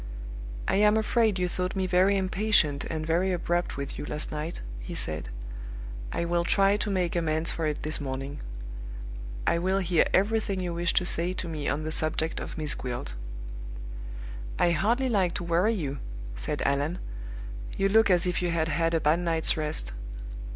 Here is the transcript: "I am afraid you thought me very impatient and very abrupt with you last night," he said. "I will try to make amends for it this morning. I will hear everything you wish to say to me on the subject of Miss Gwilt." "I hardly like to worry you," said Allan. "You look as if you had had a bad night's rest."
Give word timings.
"I 0.67 0.77
am 0.77 0.97
afraid 0.97 1.37
you 1.37 1.47
thought 1.47 1.75
me 1.75 1.85
very 1.85 2.17
impatient 2.17 2.85
and 2.85 3.05
very 3.05 3.31
abrupt 3.31 3.77
with 3.77 3.99
you 3.99 4.05
last 4.07 4.31
night," 4.31 4.63
he 4.79 4.95
said. 4.95 5.29
"I 6.11 6.25
will 6.25 6.43
try 6.43 6.75
to 6.75 6.89
make 6.89 7.15
amends 7.15 7.51
for 7.51 7.67
it 7.67 7.83
this 7.83 8.01
morning. 8.01 8.39
I 9.45 9.59
will 9.59 9.77
hear 9.77 10.05
everything 10.11 10.59
you 10.59 10.73
wish 10.73 10.91
to 10.95 11.05
say 11.05 11.33
to 11.33 11.47
me 11.47 11.67
on 11.69 11.83
the 11.83 11.91
subject 11.91 12.39
of 12.39 12.57
Miss 12.57 12.73
Gwilt." 12.73 13.13
"I 14.57 14.71
hardly 14.71 15.07
like 15.07 15.35
to 15.35 15.43
worry 15.43 15.75
you," 15.75 15.99
said 16.35 16.63
Allan. 16.65 16.97
"You 17.77 17.87
look 17.87 18.09
as 18.09 18.25
if 18.25 18.41
you 18.41 18.49
had 18.49 18.69
had 18.69 18.95
a 18.95 18.99
bad 18.99 19.19
night's 19.19 19.55
rest." 19.55 19.93